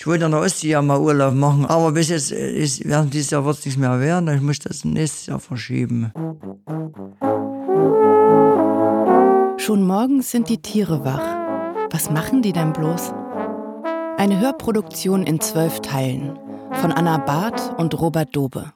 Ich 0.00 0.06
wollte 0.06 0.26
in 0.26 0.30
der 0.30 0.40
Ostsee 0.42 0.68
ja 0.68 0.80
mal 0.80 1.00
Urlaub 1.00 1.34
machen, 1.34 1.66
aber 1.66 1.90
bis 1.90 2.08
jetzt 2.08 2.30
ist, 2.30 2.88
während 2.88 3.12
dieses 3.12 3.30
Jahr 3.32 3.44
wird 3.44 3.58
es 3.58 3.66
nicht 3.66 3.78
mehr 3.78 3.98
werden. 3.98 4.32
Ich 4.32 4.40
muss 4.40 4.60
das 4.60 4.84
nächstes 4.84 5.26
Jahr 5.26 5.40
verschieben. 5.40 6.12
Schon 9.56 9.84
morgens 9.84 10.30
sind 10.30 10.50
die 10.50 10.62
Tiere 10.62 11.04
wach. 11.04 11.24
Was 11.90 12.12
machen 12.12 12.42
die 12.42 12.52
denn 12.52 12.72
bloß? 12.72 13.12
Eine 14.16 14.38
Hörproduktion 14.38 15.24
in 15.24 15.40
zwölf 15.40 15.80
Teilen 15.80 16.38
von 16.74 16.92
Anna 16.92 17.18
Barth 17.18 17.74
und 17.76 18.00
Robert 18.00 18.36
Dobe. 18.36 18.72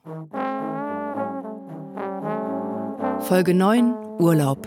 Folge 3.21 3.55
9 3.55 3.95
Urlaub. 4.19 4.67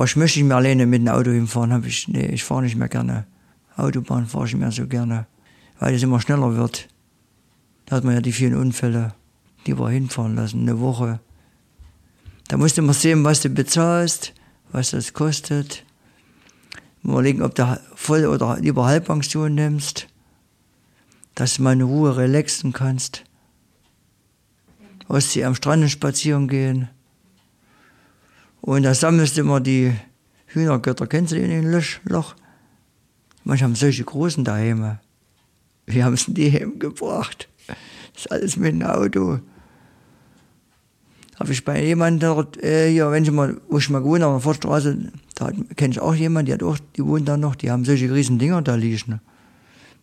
Aber 0.00 0.06
ich 0.06 0.16
möchte 0.16 0.38
nicht 0.38 0.48
mehr 0.48 0.56
alleine 0.56 0.86
mit 0.86 1.02
dem 1.02 1.08
Auto 1.08 1.30
hinfahren. 1.30 1.74
Hab 1.74 1.84
ich, 1.84 2.08
nee, 2.08 2.24
ich 2.28 2.42
fahre 2.42 2.62
nicht 2.62 2.74
mehr 2.74 2.88
gerne. 2.88 3.26
Autobahn 3.76 4.24
fahre 4.24 4.46
ich 4.46 4.54
nicht 4.54 4.60
mehr 4.62 4.72
so 4.72 4.86
gerne, 4.86 5.26
weil 5.78 5.94
es 5.94 6.02
immer 6.02 6.22
schneller 6.22 6.56
wird. 6.56 6.88
Da 7.84 7.96
hat 7.96 8.04
man 8.04 8.14
ja 8.14 8.22
die 8.22 8.32
vielen 8.32 8.54
Unfälle, 8.54 9.12
die 9.66 9.78
wir 9.78 9.90
hinfahren 9.90 10.36
lassen, 10.36 10.62
eine 10.62 10.80
Woche. 10.80 11.20
Da 12.48 12.56
musst 12.56 12.78
du 12.78 12.82
mal 12.82 12.94
sehen, 12.94 13.24
was 13.24 13.42
du 13.42 13.50
bezahlst, 13.50 14.32
was 14.72 14.92
das 14.92 15.12
kostet. 15.12 15.84
Mal 17.02 17.12
überlegen, 17.12 17.42
ob 17.42 17.54
du 17.54 17.78
voll 17.94 18.24
oder 18.24 18.58
lieber 18.58 18.86
Halbpension 18.86 19.54
nimmst, 19.54 20.06
dass 21.34 21.56
du 21.56 21.62
mal 21.62 21.74
in 21.74 21.82
Ruhe 21.82 22.16
relaxen 22.16 22.72
kannst. 22.72 23.24
Ostsee 25.08 25.44
am 25.44 25.54
Strand 25.54 25.90
spazieren 25.90 26.48
gehen. 26.48 26.88
Und 28.60 28.82
da 28.82 28.94
sammelst 28.94 29.36
du 29.36 29.42
immer 29.42 29.60
die 29.60 29.92
Hühnergötter. 30.46 31.06
Kennst 31.06 31.32
du 31.32 31.36
die 31.36 31.42
in 31.42 31.50
den 31.50 31.70
Löschloch? 31.70 32.34
Manche 33.44 33.64
haben 33.64 33.74
solche 33.74 34.04
großen 34.04 34.44
daheim. 34.44 34.98
Wir 35.86 36.04
haben 36.04 36.14
es 36.14 36.28
in 36.28 36.34
die 36.34 36.52
heimgebracht. 36.52 37.48
Das 37.66 38.24
ist 38.24 38.32
alles 38.32 38.56
mit 38.56 38.72
dem 38.72 38.82
Auto. 38.82 39.40
Habe 41.38 41.52
ich 41.52 41.64
bei 41.64 41.82
jemandem 41.82 42.20
dort, 42.20 42.62
äh, 42.62 42.90
hier, 42.90 43.10
wenn 43.10 43.24
ich 43.24 43.30
mal, 43.30 43.58
wo 43.68 43.78
ich 43.78 43.88
mal 43.88 44.00
gewohnt 44.00 44.22
habe, 44.22 44.34
auf 44.34 44.42
der 44.42 44.44
Vorstraße, 44.44 45.10
da 45.36 45.50
kenne 45.74 45.92
ich 45.92 46.00
auch 46.00 46.14
jemanden, 46.14 46.46
die, 46.46 46.52
hat 46.52 46.62
auch, 46.62 46.76
die 46.96 47.04
wohnt 47.04 47.26
da 47.26 47.38
noch, 47.38 47.54
die 47.54 47.70
haben 47.70 47.86
solche 47.86 48.12
riesen 48.12 48.38
Dinger 48.38 48.60
da 48.60 48.74
liegen. 48.74 49.22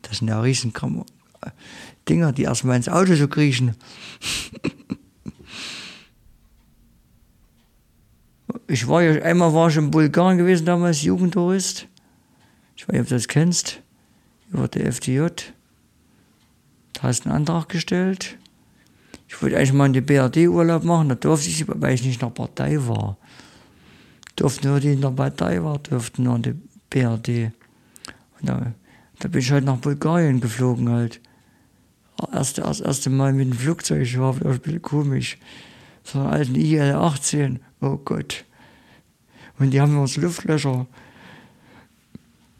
Das 0.02 0.17
sind 0.17 0.30
ja 0.30 0.42
riesen 0.42 0.73
Dinger, 2.09 2.31
die 2.31 2.44
erstmal 2.44 2.77
ins 2.77 2.89
Auto 2.89 3.14
so 3.14 3.27
kriechen. 3.27 3.75
ich 8.68 8.88
war 8.88 9.02
ja, 9.02 9.22
einmal 9.23 9.54
war 9.54 9.70
ich 9.70 9.78
in 9.78 9.92
Bulgarien 9.92 10.38
gewesen, 10.38 10.66
damals 10.66 11.02
Jugendtourist. 11.02 11.88
Ich 12.76 12.88
weiß 12.88 12.94
nicht, 12.94 13.02
ob 13.02 13.08
du 13.08 13.16
das 13.16 13.28
kennst. 13.28 13.82
Über 14.52 14.68
die 14.68 14.82
FDJ. 14.82 15.28
Da 16.94 17.04
hast 17.04 17.26
du 17.26 17.30
einen 17.30 17.40
Antrag 17.40 17.70
gestellt. 17.70 18.38
Ich 19.28 19.42
wollte 19.42 19.58
eigentlich 19.58 19.73
mal 19.73 19.88
in 19.88 19.94
die 19.94 20.02
BRD 20.02 20.48
Urlaub 20.48 20.84
machen, 20.84 21.10
da 21.10 21.16
durfte 21.16 21.50
ich, 21.50 21.66
weil 21.68 21.94
ich 21.94 22.04
nicht 22.04 22.22
in 22.22 22.28
der 22.28 22.34
Partei 22.34 22.78
war. 22.88 23.18
Durften 24.36 24.68
nur 24.68 24.80
die 24.80 24.94
in 24.94 25.02
der 25.02 25.12
Partei 25.12 25.62
waren, 25.64 25.84
durften 25.84 26.23
nur 26.23 26.36
in 26.38 26.42
die 26.44 26.56
BRD. 26.90 27.52
Und 28.40 28.50
da, 28.50 28.73
da 29.20 29.28
bin 29.28 29.42
ich 29.42 29.52
halt 29.52 29.66
nach 29.66 29.78
Bulgarien 29.78 30.40
geflogen 30.40 30.90
halt. 30.90 31.20
Erst, 32.32 32.58
das 32.58 32.80
erste 32.80 33.10
Mal 33.10 33.34
mit 33.34 33.50
dem 33.50 33.58
Flugzeug, 33.58 34.02
ich 34.02 34.18
war 34.18 34.34
ein 34.34 34.60
bisschen 34.60 34.82
komisch. 34.82 35.38
So 36.04 36.20
einen 36.20 36.30
alten 36.30 36.56
IL-18, 36.56 37.60
oh 37.82 37.98
Gott. 37.98 38.45
Und 39.59 39.72
die 39.72 39.81
haben 39.81 39.97
uns 39.97 40.17
Luftlöcher. 40.17 40.86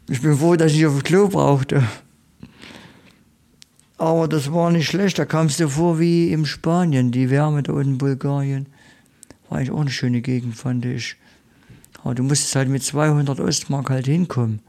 Ich 0.08 0.22
bin 0.22 0.36
froh, 0.36 0.56
dass 0.56 0.72
ich 0.72 0.86
auf 0.86 1.02
Klo 1.02 1.28
brauchte. 1.28 1.84
Aber 3.98 4.28
das 4.28 4.52
war 4.52 4.70
nicht 4.70 4.88
schlecht, 4.88 5.18
da 5.18 5.24
kamst 5.24 5.60
du 5.60 5.68
vor 5.68 5.98
wie 5.98 6.32
in 6.32 6.46
Spanien, 6.46 7.10
die 7.10 7.30
Wärme 7.30 7.62
da 7.62 7.72
unten 7.72 7.92
in 7.92 7.98
Bulgarien. 7.98 8.66
War 9.48 9.58
eigentlich 9.58 9.72
auch 9.72 9.80
eine 9.80 9.90
schöne 9.90 10.20
Gegend, 10.20 10.56
fand 10.56 10.84
ich. 10.84 11.16
Aber 12.02 12.14
du 12.14 12.22
musstest 12.22 12.54
halt 12.54 12.68
mit 12.68 12.82
200 12.82 13.40
Ostmark 13.40 13.90
halt 13.90 14.06
hinkommen. 14.06 14.60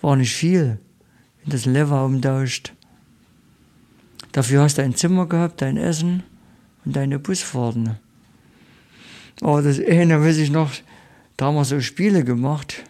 War 0.00 0.16
nicht 0.16 0.34
viel, 0.34 0.78
wenn 1.42 1.52
das 1.52 1.66
Lever 1.66 2.04
umtauscht. 2.04 2.72
Dafür 4.32 4.62
hast 4.62 4.78
du 4.78 4.82
ein 4.82 4.94
Zimmer 4.94 5.26
gehabt, 5.26 5.60
dein 5.60 5.76
Essen 5.76 6.22
und 6.84 6.96
deine 6.96 7.18
Busfahrten. 7.18 7.96
Aber 9.42 9.60
das 9.60 9.78
eine 9.78 10.20
weiß 10.20 10.38
ich 10.38 10.50
noch, 10.50 10.70
da 11.40 11.46
haben 11.46 11.54
wir 11.54 11.64
so 11.64 11.80
Spiele 11.80 12.22
gemacht. 12.22 12.84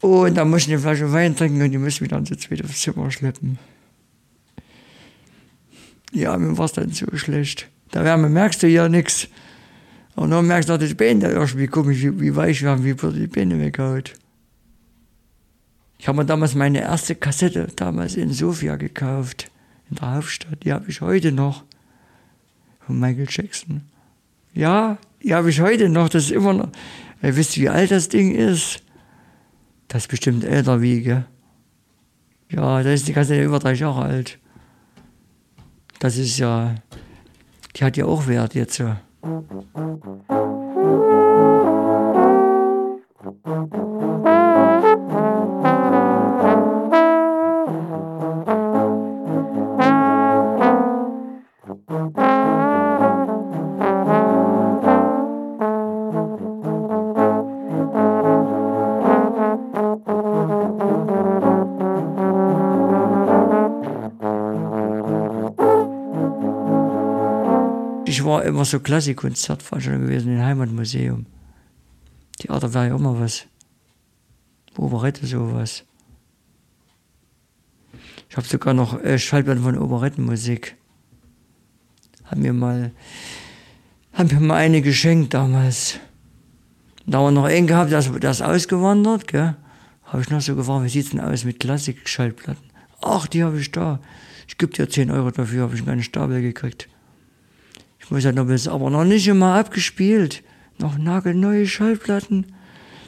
Und 0.00 0.34
da 0.34 0.46
mussten 0.46 0.70
die 0.70 0.78
Flasche 0.78 1.12
Wein 1.12 1.36
trinken 1.36 1.60
und 1.60 1.70
die 1.70 1.76
müssen 1.76 2.02
wieder 2.02 2.16
ins 2.16 2.80
Zimmer 2.80 3.10
schleppen. 3.10 3.58
Ja, 6.10 6.34
mir 6.38 6.56
war 6.56 6.64
es 6.64 6.72
dann 6.72 6.90
so 6.90 7.04
schlecht. 7.16 7.68
Da 7.90 8.02
Wärme 8.02 8.30
merkst 8.30 8.62
du 8.62 8.68
ja 8.68 8.88
nichts. 8.88 9.28
Und 10.14 10.30
dann 10.30 10.46
merkst 10.46 10.70
du, 10.70 10.78
dass 10.78 10.88
die 10.88 10.94
Beine 10.94 11.28
irgendwie 11.28 11.66
komisch, 11.66 12.00
wie, 12.00 12.18
wie 12.18 12.34
weich 12.34 12.62
werden, 12.62 12.82
wie 12.82 13.02
wurde 13.02 13.18
die 13.18 13.26
Beine 13.26 13.60
weghaut. 13.60 14.14
Ich 15.98 16.08
habe 16.08 16.16
mir 16.16 16.24
damals 16.24 16.54
meine 16.54 16.80
erste 16.80 17.14
Kassette 17.14 17.68
damals 17.76 18.16
in 18.16 18.32
Sofia 18.32 18.76
gekauft, 18.76 19.50
in 19.90 19.96
der 19.96 20.14
Hauptstadt. 20.14 20.64
Die 20.64 20.72
habe 20.72 20.88
ich 20.88 21.02
heute 21.02 21.30
noch. 21.30 21.64
Von 22.86 22.98
Michael 23.00 23.26
Jackson. 23.28 23.82
Ja, 24.54 24.96
die 25.24 25.34
habe 25.34 25.50
ich 25.50 25.60
heute 25.60 25.88
noch. 25.88 26.08
Das 26.08 26.24
ist 26.24 26.30
immer 26.30 26.52
noch. 26.52 26.68
Ihr 27.22 27.34
wisst, 27.36 27.56
wie 27.58 27.68
alt 27.68 27.90
das 27.90 28.08
Ding 28.08 28.34
ist. 28.34 28.82
Das 29.88 30.02
ist 30.02 30.08
bestimmt 30.08 30.44
älter 30.44 30.82
wie, 30.82 31.02
gell? 31.02 31.24
Ja, 32.50 32.82
das 32.82 32.94
ist 32.94 33.08
die 33.08 33.12
ganze 33.14 33.42
über 33.42 33.58
drei 33.58 33.72
Jahre 33.72 34.02
alt. 34.02 34.38
Das 35.98 36.18
ist 36.18 36.38
ja, 36.38 36.74
die 37.74 37.84
hat 37.84 37.96
ja 37.96 38.04
auch 38.04 38.26
Wert 38.26 38.54
jetzt. 38.54 38.78
Ja. 38.78 39.00
Immer 68.54 68.64
so 68.64 68.78
Klassikkonzertveranstaltung 68.78 70.06
gewesen 70.06 70.36
im 70.36 70.42
Heimatmuseum. 70.42 71.26
Theater 72.38 72.72
wäre 72.72 72.88
ja 72.88 72.94
immer 72.94 73.18
was. 73.18 73.46
Operette 74.76 75.26
sowas. 75.26 75.84
Ich 78.30 78.36
habe 78.36 78.46
sogar 78.46 78.74
noch 78.74 79.00
äh, 79.02 79.18
Schallplatten 79.18 79.62
von 79.62 79.76
Operettenmusik. 79.76 80.76
Haben 82.24 82.42
mir 82.42 82.52
mal, 82.52 82.92
haben 84.12 84.28
mir 84.28 84.40
mal 84.40 84.56
eine 84.56 84.82
geschenkt 84.82 85.34
damals. 85.34 85.98
Da 87.06 87.18
haben 87.18 87.24
wir 87.24 87.30
noch 87.32 87.44
einen 87.44 87.66
gehabt, 87.66 87.90
der 87.90 88.30
ist 88.30 88.42
ausgewandert, 88.42 89.26
gell? 89.26 89.56
Habe 90.04 90.22
ich 90.22 90.30
noch 90.30 90.40
so 90.40 90.54
gefragt, 90.54 90.84
wie 90.84 90.88
sieht's 90.88 91.10
denn 91.10 91.20
aus 91.20 91.44
mit 91.44 91.58
Klassik-Schallplatten? 91.58 92.70
Ach, 93.02 93.26
die 93.26 93.42
habe 93.42 93.58
ich 93.58 93.72
da. 93.72 93.98
Ich 94.46 94.58
gebe 94.58 94.72
dir 94.72 94.88
10 94.88 95.10
Euro 95.10 95.30
dafür, 95.32 95.64
habe 95.64 95.74
ich 95.74 95.86
einen 95.86 96.02
Stapel 96.04 96.40
gekriegt. 96.40 96.88
Ich 98.04 98.10
muss 98.10 98.22
sagen, 98.22 98.46
das 98.48 98.68
aber 98.68 98.90
noch 98.90 99.04
nicht 99.04 99.26
immer 99.26 99.54
abgespielt. 99.54 100.42
Noch 100.78 100.98
nagelneue 100.98 101.66
Schallplatten. 101.66 102.52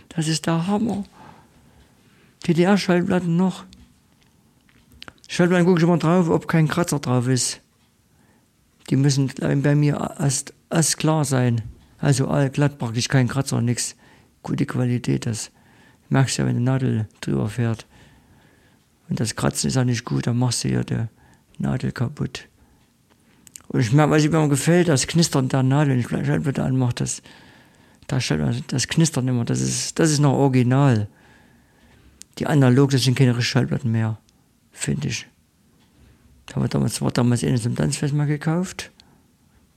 Das 0.08 0.26
ist 0.26 0.46
der 0.46 0.66
Hammer. 0.66 1.04
DDR-Schallplatten 2.46 3.36
noch. 3.36 3.64
Schallplatten 5.28 5.66
gucke 5.66 5.78
ich 5.78 5.84
immer 5.84 5.98
drauf, 5.98 6.30
ob 6.30 6.48
kein 6.48 6.68
Kratzer 6.68 6.98
drauf 6.98 7.28
ist. 7.28 7.60
Die 8.88 8.96
müssen 8.96 9.30
bei 9.38 9.74
mir 9.74 10.14
erst, 10.18 10.54
erst 10.70 10.96
klar 10.96 11.24
sein. 11.24 11.60
Also 11.98 12.28
all 12.28 12.48
glatt, 12.48 12.78
praktisch 12.78 13.08
kein 13.08 13.28
Kratzer, 13.28 13.60
nichts. 13.60 13.96
Gute 14.42 14.64
Qualität, 14.64 15.26
das 15.26 15.50
merkst 16.08 16.38
du 16.38 16.42
ja, 16.42 16.48
wenn 16.48 16.56
eine 16.56 16.64
Nadel 16.64 17.08
drüber 17.20 17.48
fährt. 17.48 17.84
Und 19.08 19.20
das 19.20 19.36
Kratzen 19.36 19.68
ist 19.68 19.74
ja 19.74 19.84
nicht 19.84 20.04
gut, 20.04 20.26
dann 20.26 20.38
machst 20.38 20.64
du 20.64 20.68
ja 20.68 20.84
die 20.84 21.04
Nadel 21.58 21.92
kaputt. 21.92 22.48
Und 23.68 23.80
ich 23.80 23.92
merke, 23.92 24.12
was 24.12 24.28
mir 24.28 24.48
gefällt, 24.48 24.88
das 24.88 25.06
Knistern 25.06 25.48
der 25.48 25.62
Nadel, 25.62 25.94
wenn 25.94 26.00
ich 26.00 26.26
Schallplatte 26.26 26.62
anmache, 26.62 26.94
das, 26.94 27.22
das, 28.06 28.32
das 28.68 28.88
Knistern 28.88 29.28
immer, 29.28 29.44
das 29.44 29.60
ist, 29.60 29.98
das 29.98 30.10
ist 30.10 30.20
noch 30.20 30.34
original. 30.34 31.08
Die 32.38 32.46
analog, 32.46 32.90
das 32.90 33.02
sind 33.02 33.16
keine 33.16 33.40
Schallplatten 33.40 33.90
mehr, 33.90 34.18
finde 34.70 35.08
ich. 35.08 35.26
Da 36.46 36.60
war 36.60 36.68
damals, 36.68 37.00
war 37.02 37.10
damals 37.10 37.42
eine 37.42 37.60
zum 37.60 37.74
Tanzfest 37.74 38.14
mal 38.14 38.26
gekauft. 38.26 38.92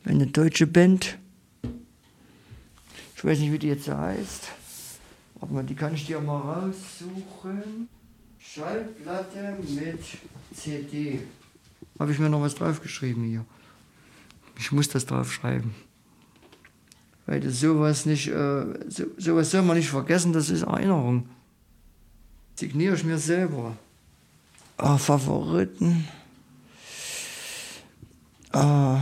Eine 0.06 0.28
deutsche 0.28 0.68
Band. 0.68 1.18
Ich 3.16 3.26
weiß 3.26 3.40
nicht, 3.40 3.52
wie 3.52 3.60
die 3.60 3.68
jetzt 3.68 3.90
heißt. 3.90 4.50
Warte 5.40 5.54
mal, 5.54 5.64
die 5.64 5.76
kann 5.76 5.94
ich 5.94 6.06
dir 6.06 6.20
mal 6.22 6.38
raussuchen. 6.38 7.90
Schallplatte 8.40 9.58
mit 9.62 10.00
CD. 10.54 11.22
Habe 11.98 12.12
ich 12.12 12.20
mir 12.20 12.30
noch 12.30 12.42
was 12.42 12.56
draufgeschrieben 12.56 13.24
hier. 13.24 13.46
Ich 14.60 14.72
muss 14.74 14.90
das 14.90 15.06
draufschreiben. 15.06 15.74
Weil 17.26 17.40
das 17.40 17.62
sowas 17.62 18.06
nicht, 18.06 18.28
äh, 18.28 18.66
so, 18.90 19.06
sowas 19.18 19.50
soll 19.52 19.62
man 19.62 19.78
nicht 19.78 19.90
vergessen, 19.90 20.34
das 20.34 20.50
ist 20.50 20.64
Erinnerung. 20.64 21.30
Signiere 22.56 22.96
ich 22.96 23.06
mir 23.06 23.18
selber. 23.18 23.78
Oh, 24.78 24.98
Favoriten. 24.98 26.08
Oh, 28.52 28.98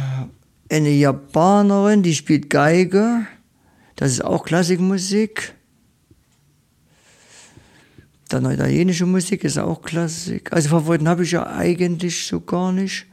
eine 0.69 0.89
Japanerin, 0.89 2.04
die 2.04 2.13
spielt 2.13 2.50
Geige. 2.50 3.25
Das 3.95 4.12
ist 4.12 4.24
auch 4.24 4.45
Klassikmusik. 4.45 5.56
Dann 8.30 8.45
italienische 8.51 9.07
Musik 9.07 9.44
ist 9.44 9.57
auch 9.57 9.81
Klassik. 9.81 10.54
Also 10.54 10.69
Favoriten 10.69 11.07
habe 11.07 11.24
ich 11.24 11.31
ja 11.31 11.48
eigentlich 11.48 12.27
so 12.27 12.42
gar 12.42 12.71
nicht. 12.71 13.06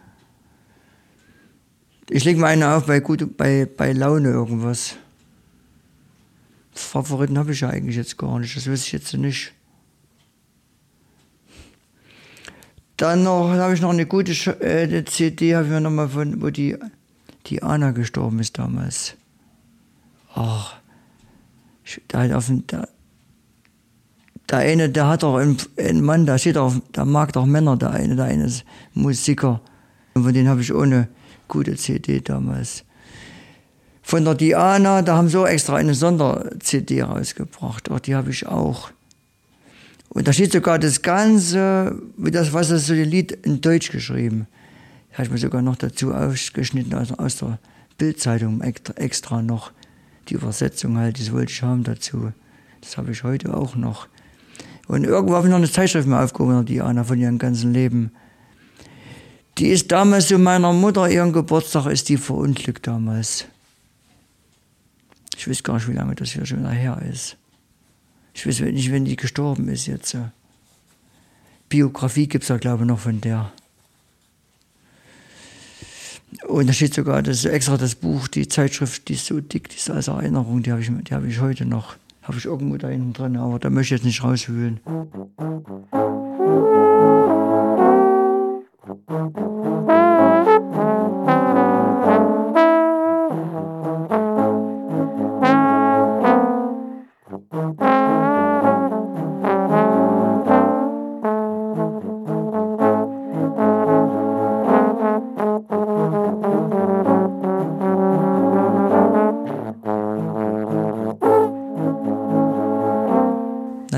Ich 2.11 2.25
lege 2.25 2.39
mir 2.39 2.47
eine 2.49 2.75
auf 2.75 2.87
bei, 2.87 3.01
gut, 3.01 3.37
bei, 3.37 3.67
bei 3.67 3.93
Laune 3.93 4.31
irgendwas. 4.31 4.97
Favoriten 6.73 7.39
habe 7.39 7.53
ich 7.53 7.61
ja 7.61 7.71
eigentlich 7.71 7.97
jetzt 7.97 8.19
gar 8.19 8.39
nicht. 8.39 8.57
Das 8.57 8.71
weiß 8.71 8.85
ich 8.87 8.93
jetzt 8.93 9.15
nicht. 9.15 9.53
Dann 12.97 13.25
noch 13.25 13.51
habe 13.51 13.75
ich 13.75 13.81
noch 13.81 13.91
eine 13.91 14.07
gute 14.07 14.33
äh, 14.61 15.05
CD, 15.05 15.55
habe 15.55 15.65
ich 15.65 15.71
mir 15.71 15.81
nochmal 15.81 16.09
von, 16.09 16.41
wo 16.43 16.51
die, 16.51 16.77
die 17.47 17.63
Anna 17.63 17.91
gestorben 17.91 18.39
ist 18.39 18.59
damals. 18.59 19.17
Ach, 20.35 20.77
da 22.09 22.23
hat 22.23 22.33
auf 22.33 22.47
dem, 22.47 22.67
da, 22.67 22.87
der 24.49 24.59
eine, 24.59 24.91
der 24.91 25.09
hat 25.09 25.23
doch 25.23 25.37
einen, 25.37 25.57
einen 25.77 26.03
Mann, 26.03 26.27
der 26.27 26.39
steht 26.39 26.57
auf, 26.57 26.81
der 26.95 27.05
mag 27.05 27.33
doch 27.33 27.47
Männer, 27.47 27.77
der 27.77 27.91
eine, 27.91 28.15
der 28.15 28.27
eine 28.27 28.45
ist 28.45 28.65
Musiker. 28.93 29.61
Und 30.15 30.23
von 30.23 30.33
denen 30.33 30.49
habe 30.49 30.61
ich 30.61 30.73
ohne 30.73 31.09
gute 31.49 31.77
CD 31.77 32.21
damals. 32.21 32.85
Von 34.03 34.25
der 34.25 34.35
Diana, 34.35 35.03
da 35.03 35.17
haben 35.17 35.29
sie 35.29 35.39
auch 35.39 35.47
extra 35.47 35.77
eine 35.77 35.95
Sonder-CD 35.95 37.03
rausgebracht. 37.03 37.91
Auch 37.91 38.01
die 38.01 38.15
habe 38.15 38.31
ich 38.31 38.47
auch. 38.47 38.91
Und 40.11 40.29
da 40.29 40.33
steht 40.33 40.53
sogar 40.53 40.79
das 40.79 41.03
Ganze, 41.03 42.01
wie 42.17 42.31
das, 42.31 42.53
was 42.53 42.69
das 42.69 42.87
so 42.87 42.93
ein 42.93 43.05
Lied 43.05 43.33
in 43.33 43.61
Deutsch 43.61 43.91
geschrieben. 43.91 44.47
Das 45.09 45.19
habe 45.19 45.27
ich 45.27 45.33
mir 45.33 45.39
sogar 45.39 45.63
noch 45.63 45.77
dazu 45.77 46.13
ausgeschnitten 46.13 46.95
aus, 46.95 47.13
aus 47.13 47.37
der 47.39 47.59
Bildzeitung 47.99 48.61
extra, 48.61 49.43
noch. 49.43 49.73
Die 50.29 50.35
Übersetzung 50.35 50.99
halt, 50.99 51.19
das 51.19 51.33
wollte 51.33 51.53
ich 51.53 51.63
haben 51.63 51.83
dazu. 51.83 52.33
Das 52.81 52.97
habe 52.97 53.13
ich 53.13 53.25
heute 53.25 53.55
auch 53.55 53.75
noch. 53.75 54.09
Und 54.87 55.05
irgendwo 55.05 55.35
habe 55.35 55.47
ich 55.47 55.51
noch 55.51 55.59
eine 55.59 55.71
Zeitschrift 55.71 56.07
mal 56.07 56.23
aufgehoben, 56.23 56.67
die 56.67 56.81
Anna 56.81 57.05
von 57.05 57.19
ihrem 57.19 57.39
ganzen 57.39 57.73
Leben. 57.73 58.13
Die 59.59 59.69
ist 59.69 59.93
damals 59.93 60.29
zu 60.29 60.39
meiner 60.39 60.73
Mutter, 60.73 61.09
ihren 61.09 61.33
Geburtstag 61.33 61.87
ist 61.87 62.09
die 62.09 62.17
verunglückt 62.17 62.87
damals. 62.87 63.47
Ich 65.37 65.49
weiß 65.49 65.63
gar 65.63 65.75
nicht, 65.75 65.89
wie 65.89 65.93
lange 65.93 66.15
das 66.15 66.31
hier 66.31 66.45
schon 66.45 66.69
her 66.69 67.01
ist. 67.09 67.37
Ich 68.35 68.47
weiß 68.47 68.61
nicht, 68.61 68.91
wenn 68.91 69.05
die 69.05 69.17
gestorben 69.17 69.69
ist 69.69 69.87
jetzt. 69.87 70.17
Biografie 71.69 72.27
gibt 72.27 72.45
es 72.45 72.49
da, 72.49 72.57
glaube 72.57 72.83
ich, 72.83 72.89
noch 72.89 72.99
von 72.99 73.21
der. 73.21 73.53
Und 76.49 76.69
da 76.69 76.73
steht 76.73 76.95
sogar 76.95 77.23
das 77.23 77.45
extra 77.45 77.77
das 77.77 77.95
Buch, 77.95 78.27
die 78.27 78.49
Zeitschrift, 78.49 79.09
die 79.09 79.15
ist 79.15 79.27
so 79.27 79.41
dick, 79.41 79.69
die 79.69 79.77
ist 79.77 79.89
als 79.89 80.09
Erinnerung, 80.09 80.63
die 80.63 80.73
habe 80.73 80.83
ich, 80.83 80.91
hab 80.91 81.25
ich 81.25 81.41
heute 81.41 81.65
noch. 81.65 81.97
Habe 82.23 82.39
ich 82.39 82.47
irgendwo 82.47 82.77
da 82.77 82.89
hinten 82.89 83.13
drin, 83.13 83.37
aber 83.37 83.59
da 83.59 83.71
möchte 83.71 83.95
ich 83.95 84.01
jetzt 84.01 84.07
nicht 84.07 84.25
rauswühlen. 84.25 84.81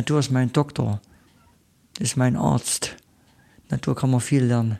Natur 0.06 0.20
ist 0.20 0.30
mein 0.30 0.52
Doktor, 0.52 1.00
ist 1.98 2.16
mein 2.16 2.36
Arzt. 2.36 2.94
Natur 3.70 3.96
kann 3.96 4.12
man 4.12 4.20
viel 4.20 4.44
lernen. 4.44 4.78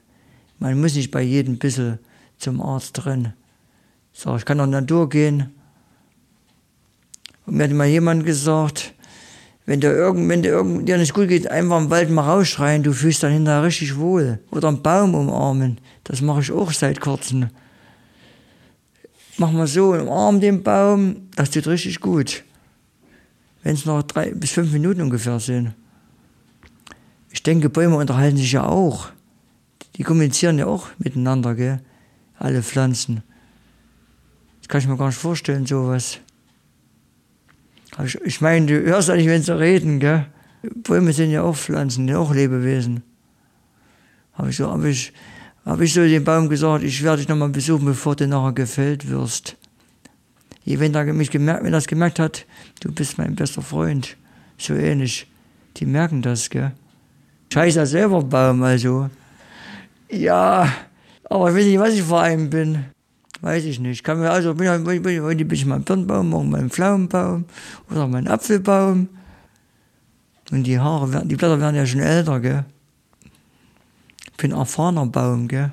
Man 0.60 0.80
muss 0.80 0.94
nicht 0.94 1.10
bei 1.10 1.20
jedem 1.20 1.58
bisschen 1.58 1.98
zum 2.38 2.62
Arzt 2.62 3.04
rennen. 3.06 3.34
So, 4.12 4.36
ich 4.36 4.44
kann 4.44 4.58
die 4.58 4.66
Natur 4.68 5.08
gehen. 5.08 5.52
Und 7.44 7.56
mir 7.56 7.64
hat 7.64 7.72
mal 7.72 7.88
jemand 7.88 8.24
gesagt, 8.24 8.94
wenn 9.64 9.80
dir, 9.80 9.90
irgend, 9.90 10.28
wenn 10.28 10.44
dir, 10.44 10.50
irgend, 10.50 10.88
dir 10.88 10.96
nicht 10.96 11.12
gut 11.12 11.26
geht, 11.26 11.50
einfach 11.50 11.78
im 11.78 11.90
Wald 11.90 12.08
mal 12.08 12.22
rausschreien, 12.22 12.84
du 12.84 12.92
fühlst 12.92 13.24
dann 13.24 13.32
hinterher 13.32 13.64
richtig 13.64 13.96
wohl. 13.96 14.38
Oder 14.52 14.68
einen 14.68 14.80
Baum 14.80 15.16
umarmen. 15.16 15.80
Das 16.04 16.20
mache 16.20 16.42
ich 16.42 16.52
auch 16.52 16.70
seit 16.70 17.00
kurzem. 17.00 17.48
Mach 19.38 19.50
mal 19.50 19.66
so, 19.66 19.90
umarm 19.92 20.38
den 20.38 20.62
Baum, 20.62 21.28
das 21.34 21.50
tut 21.50 21.66
richtig 21.66 21.98
gut 21.98 22.44
wenn 23.66 23.74
es 23.74 23.84
noch 23.84 24.00
drei 24.04 24.30
bis 24.30 24.52
fünf 24.52 24.70
Minuten 24.70 25.02
ungefähr 25.02 25.40
sind. 25.40 25.74
Ich 27.32 27.42
denke, 27.42 27.68
Bäume 27.68 27.96
unterhalten 27.96 28.36
sich 28.36 28.52
ja 28.52 28.62
auch. 28.62 29.08
Die 29.96 30.04
kommunizieren 30.04 30.56
ja 30.60 30.66
auch 30.66 30.86
miteinander, 30.98 31.56
gell? 31.56 31.80
Alle 32.38 32.62
Pflanzen. 32.62 33.24
Das 34.60 34.68
kann 34.68 34.82
ich 34.82 34.86
mir 34.86 34.96
gar 34.96 35.08
nicht 35.08 35.18
vorstellen, 35.18 35.66
sowas. 35.66 36.20
Ich, 38.04 38.14
ich 38.24 38.40
meine, 38.40 38.66
du 38.66 38.84
hörst 38.84 39.08
ja 39.08 39.16
nicht, 39.16 39.26
wenn 39.26 39.42
sie 39.42 39.58
reden, 39.58 39.98
gell? 39.98 40.26
Bäume 40.84 41.12
sind 41.12 41.32
ja 41.32 41.42
auch 41.42 41.56
Pflanzen, 41.56 42.06
ja 42.06 42.18
auch 42.18 42.32
Lebewesen. 42.32 43.02
Habe 44.34 44.50
ich, 44.50 44.58
so, 44.58 44.70
hab 44.70 44.84
ich, 44.84 45.12
hab 45.64 45.80
ich 45.80 45.92
so 45.92 46.02
dem 46.02 46.22
Baum 46.22 46.48
gesagt, 46.48 46.84
ich 46.84 47.02
werde 47.02 47.18
dich 47.18 47.28
nochmal 47.28 47.48
besuchen, 47.48 47.86
bevor 47.86 48.14
du 48.14 48.28
nachher 48.28 48.52
gefällt 48.52 49.10
wirst 49.10 49.56
wenn 50.66 50.94
er 50.94 51.04
mich 51.12 51.30
gemerkt, 51.30 51.62
wenn 51.62 51.72
er 51.72 51.78
das 51.78 51.86
gemerkt 51.86 52.18
hat, 52.18 52.44
du 52.80 52.92
bist 52.92 53.18
mein 53.18 53.36
bester 53.36 53.62
Freund, 53.62 54.16
so 54.58 54.74
ähnlich, 54.74 55.26
die 55.76 55.86
merken 55.86 56.22
das, 56.22 56.50
gell. 56.50 56.72
Scheiße 57.52 57.86
selber 57.86 58.22
Baum, 58.22 58.62
also. 58.62 59.08
Ja, 60.10 60.68
aber 61.24 61.50
ich 61.50 61.56
weiß 61.56 61.64
nicht, 61.64 61.78
was 61.78 61.94
ich 61.94 62.02
vor 62.02 62.20
einem 62.20 62.50
bin. 62.50 62.84
Weiß 63.40 63.64
ich 63.64 63.78
nicht. 63.78 64.02
Kann 64.02 64.18
mir 64.18 64.30
also, 64.30 64.54
bin, 64.54 64.84
bin, 64.84 65.02
bin, 65.02 65.22
heute 65.22 65.44
bin 65.44 65.56
ich 65.56 65.66
mein 65.66 65.82
Birnbaum, 65.84 66.30
morgen 66.30 66.50
mein 66.50 66.70
Pflaumenbaum 66.70 67.44
oder 67.90 68.08
mein 68.08 68.26
Apfelbaum. 68.26 69.08
Und 70.50 70.64
die 70.64 70.78
Haare 70.78 71.12
werden, 71.12 71.28
die 71.28 71.36
Blätter 71.36 71.60
werden 71.60 71.76
ja 71.76 71.86
schon 71.86 72.00
älter, 72.00 72.40
gell. 72.40 72.64
Ich 74.24 74.36
bin 74.36 74.52
ein 74.52 74.58
erfahrener 74.58 75.06
Baum, 75.06 75.48
gell. 75.48 75.72